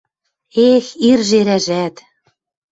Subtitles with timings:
[0.71, 1.95] —Эх, ир жерӓжӓт!